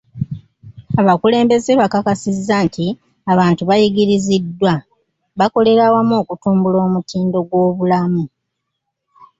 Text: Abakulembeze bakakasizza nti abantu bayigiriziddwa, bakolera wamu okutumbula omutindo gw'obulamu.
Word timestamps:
Abakulembeze 1.01 1.71
bakakasizza 1.81 2.55
nti 2.65 2.85
abantu 3.31 3.61
bayigiriziddwa, 3.69 4.73
bakolera 5.39 5.83
wamu 5.93 6.13
okutumbula 6.21 6.77
omutindo 6.87 7.37
gw'obulamu. 7.47 8.23